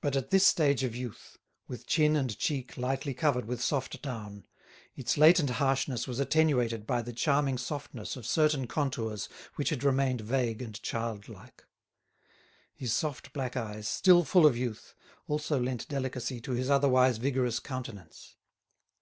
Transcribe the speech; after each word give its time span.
But 0.00 0.16
at 0.16 0.30
this 0.30 0.46
stage 0.46 0.84
of 0.84 0.96
youth, 0.96 1.36
with 1.68 1.86
chin 1.86 2.16
and 2.16 2.38
cheek 2.38 2.78
lightly 2.78 3.12
covered 3.12 3.44
with 3.44 3.60
soft 3.60 4.00
down, 4.00 4.46
its 4.96 5.18
latent 5.18 5.50
harshness 5.50 6.08
was 6.08 6.18
attenuated 6.18 6.86
by 6.86 7.02
the 7.02 7.12
charming 7.12 7.58
softness 7.58 8.16
of 8.16 8.24
certain 8.24 8.66
contours 8.66 9.28
which 9.56 9.68
had 9.68 9.84
remained 9.84 10.22
vague 10.22 10.62
and 10.62 10.82
childlike. 10.82 11.66
His 12.74 12.94
soft 12.94 13.34
black 13.34 13.54
eyes, 13.54 13.86
still 13.86 14.24
full 14.24 14.46
of 14.46 14.56
youth, 14.56 14.94
also 15.28 15.60
lent 15.62 15.86
delicacy 15.88 16.40
to 16.40 16.52
his 16.52 16.70
otherwise 16.70 17.18
vigorous 17.18 17.60
countenance. 17.60 18.36